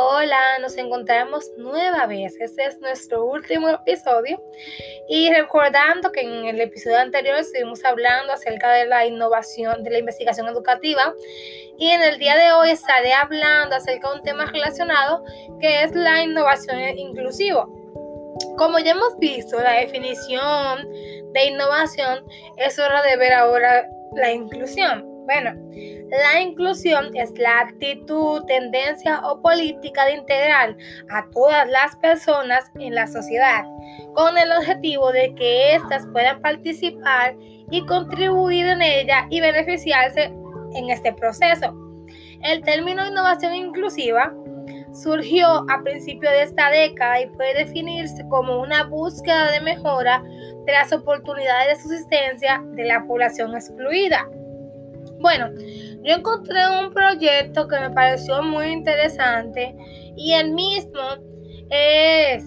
[0.00, 2.36] Hola, nos encontramos nueva vez.
[2.38, 4.40] Este es nuestro último episodio.
[5.08, 9.98] Y recordando que en el episodio anterior estuvimos hablando acerca de la innovación, de la
[9.98, 11.12] investigación educativa.
[11.78, 15.24] Y en el día de hoy estaré hablando acerca de un tema relacionado
[15.58, 17.66] que es la innovación inclusiva.
[18.56, 20.88] Como ya hemos visto, la definición
[21.32, 22.24] de innovación
[22.56, 25.07] es hora de ver ahora la inclusión.
[25.28, 25.52] Bueno,
[26.08, 30.74] la inclusión es la actitud, tendencia o política de integrar
[31.10, 33.62] a todas las personas en la sociedad
[34.14, 37.36] con el objetivo de que éstas puedan participar
[37.70, 40.32] y contribuir en ella y beneficiarse
[40.72, 41.76] en este proceso.
[42.42, 44.32] El término innovación inclusiva
[44.94, 50.22] surgió a principios de esta década y puede definirse como una búsqueda de mejora
[50.64, 54.26] de las oportunidades de subsistencia de la población excluida.
[55.20, 55.50] Bueno,
[56.02, 59.74] yo encontré un proyecto que me pareció muy interesante
[60.16, 61.00] y el mismo
[61.70, 62.44] es,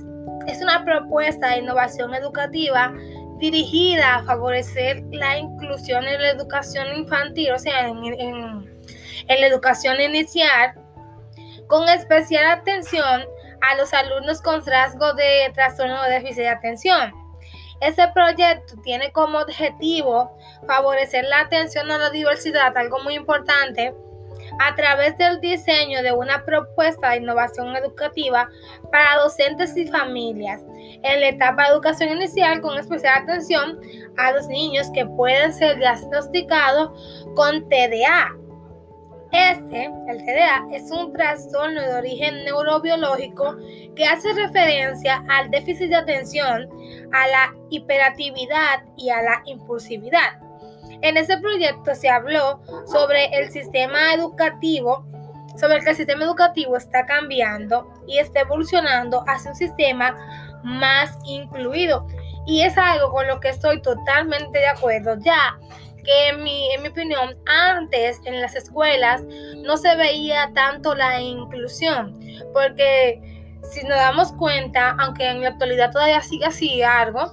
[0.47, 2.93] es una propuesta de innovación educativa
[3.39, 9.99] dirigida a favorecer la inclusión en la educación infantil, o sea, en, en la educación
[9.99, 10.73] inicial,
[11.67, 13.21] con especial atención
[13.61, 17.20] a los alumnos con rasgo de trastorno de déficit de atención.
[17.81, 20.37] Este proyecto tiene como objetivo
[20.67, 23.93] favorecer la atención a la diversidad, algo muy importante,
[24.59, 28.49] a través del diseño de una propuesta de innovación educativa
[28.91, 30.61] para docentes y familias.
[31.03, 33.79] En la etapa de educación inicial con especial atención
[34.17, 36.91] a los niños que pueden ser diagnosticados
[37.35, 38.35] con TDA,
[39.31, 43.55] este, el TDA, es un trastorno de origen neurobiológico
[43.95, 46.69] que hace referencia al déficit de atención,
[47.13, 50.39] a la hiperactividad y a la impulsividad.
[51.01, 55.05] En ese proyecto se habló sobre el sistema educativo,
[55.57, 60.15] sobre que el sistema educativo está cambiando y está evolucionando hacia un sistema
[60.63, 62.05] más incluido.
[62.45, 65.17] Y es algo con lo que estoy totalmente de acuerdo.
[65.19, 65.57] Ya
[66.03, 69.23] que en mi, en mi opinión antes en las escuelas
[69.57, 72.19] no se veía tanto la inclusión,
[72.53, 73.21] porque
[73.71, 77.31] si nos damos cuenta, aunque en la actualidad todavía sigue así algo,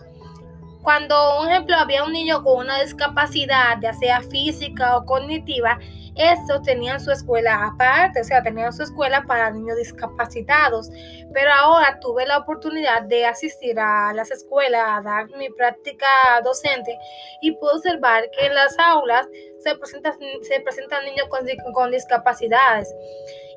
[0.82, 5.78] cuando, un ejemplo, había un niño con una discapacidad, ya sea física o cognitiva,
[6.18, 10.90] estos tenían su escuela aparte, o sea, tenían su escuela para niños discapacitados.
[11.32, 16.06] Pero ahora tuve la oportunidad de asistir a las escuelas, a dar mi práctica
[16.42, 16.98] docente
[17.40, 19.26] y puedo observar que en las aulas
[19.60, 22.92] se presentan, se presentan niños con, con discapacidades.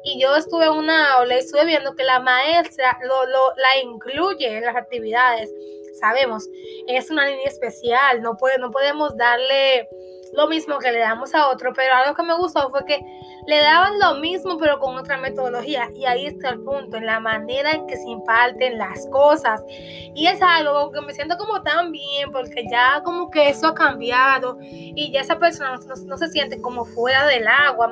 [0.04, 3.82] Y yo estuve en una aula y estuve viendo que la maestra lo, lo, la
[3.84, 5.52] incluye en las actividades.
[6.00, 6.48] Sabemos,
[6.88, 9.88] es una niña especial, no, puede, no podemos darle
[10.34, 13.00] lo mismo que le damos a otro, pero algo que me gustó fue que
[13.48, 15.90] le daban lo mismo pero con otra metodología.
[15.94, 19.62] Y ahí está el punto, en la manera en que se imparten las cosas.
[19.70, 23.76] Y es algo que me siento como tan bien porque ya como que eso ha
[23.76, 27.92] cambiado y ya esa persona no, se siente como fuera del agua,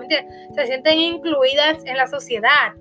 [0.56, 2.74] se sienten incluidas en la sociedad.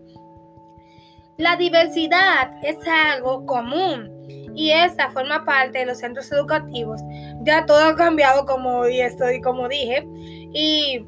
[1.37, 4.18] La diversidad es algo común
[4.59, 7.01] y esta forma parte de los centros educativos.
[7.43, 10.05] Ya todo ha cambiado como estoy, como dije
[10.53, 11.07] y,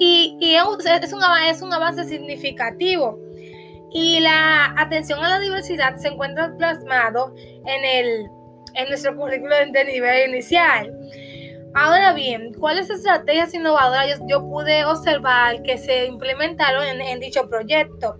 [0.00, 0.64] y, y es,
[1.12, 3.20] un, es un avance significativo.
[3.92, 8.26] Y la atención a la diversidad se encuentra plasmado en, el,
[8.74, 10.92] en nuestro currículo de nivel inicial.
[11.72, 18.16] Ahora bien, ¿cuáles estrategias innovadoras yo, pude observar que se implementaron en, en dicho proyecto?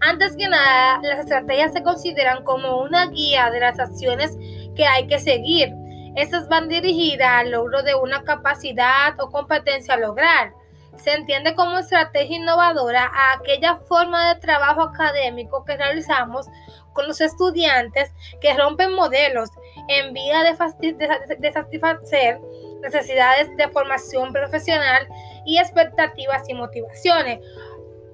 [0.00, 4.36] Antes que nada, las estrategias se consideran como una guía de las acciones
[4.74, 5.72] que hay que seguir.
[6.16, 10.52] Estas van dirigidas al logro de una capacidad o competencia a lograr.
[10.96, 16.46] Se entiende como estrategia innovadora a aquella forma de trabajo académico que realizamos
[16.92, 19.50] con los estudiantes que rompen modelos
[19.88, 20.92] en vía de,
[21.38, 22.40] de satisfacer
[22.84, 25.08] necesidades de formación profesional
[25.44, 27.40] y expectativas y motivaciones.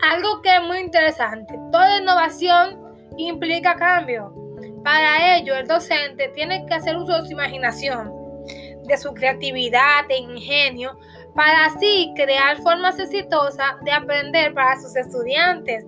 [0.03, 2.81] Algo que es muy interesante, toda innovación
[3.19, 4.33] implica cambio.
[4.83, 8.11] Para ello, el docente tiene que hacer uso de su imaginación,
[8.85, 10.99] de su creatividad e ingenio,
[11.35, 15.85] para así crear formas exitosas de aprender para sus estudiantes.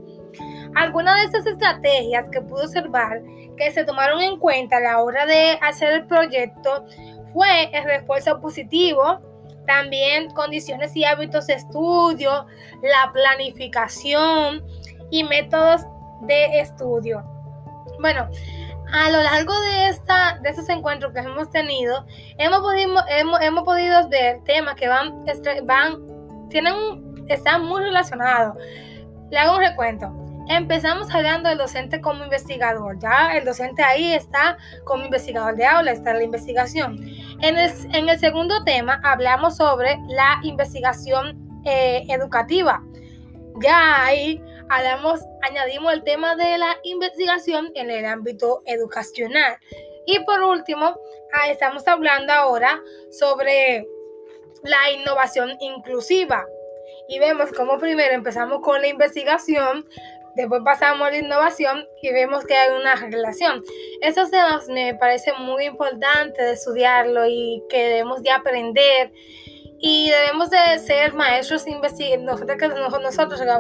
[0.74, 3.22] Algunas de estas estrategias que pude observar
[3.56, 6.84] que se tomaron en cuenta a la hora de hacer el proyecto
[7.32, 9.20] fue el refuerzo positivo,
[9.66, 12.46] también condiciones y hábitos de estudio,
[12.82, 14.64] la planificación
[15.10, 15.82] y métodos
[16.22, 17.22] de estudio.
[18.00, 18.28] Bueno,
[18.92, 22.04] a lo largo de, esta, de estos encuentros que hemos tenido,
[22.38, 25.24] hemos podido, hemos, hemos podido ver temas que van,
[25.64, 25.98] van,
[27.28, 28.56] están muy relacionados.
[29.30, 30.21] Le hago un recuento.
[30.48, 35.92] Empezamos hablando del docente como investigador, ya el docente ahí está como investigador de aula,
[35.92, 36.98] está la investigación.
[37.40, 42.82] En el, en el segundo tema hablamos sobre la investigación eh, educativa.
[43.60, 49.56] Ya ahí hablamos, añadimos el tema de la investigación en el ámbito educacional.
[50.06, 50.96] Y por último,
[51.32, 52.80] ah, estamos hablando ahora
[53.10, 53.86] sobre
[54.64, 56.44] la innovación inclusiva.
[57.08, 59.86] Y vemos cómo primero empezamos con la investigación,
[60.34, 63.62] después pasamos a la innovación y vemos que hay una relación.
[64.00, 69.12] Esos temas me parece muy importante de estudiarlo y que debemos de aprender.
[69.84, 72.56] Y debemos de ser maestros que nosotros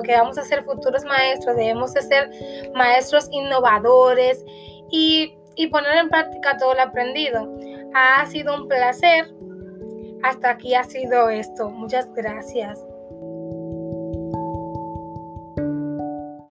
[0.04, 2.30] que vamos a ser futuros maestros debemos de ser
[2.74, 4.44] maestros innovadores
[4.88, 7.52] y, y poner en práctica todo lo aprendido.
[7.94, 9.32] Ha sido un placer.
[10.22, 11.70] Hasta aquí ha sido esto.
[11.70, 12.78] Muchas gracias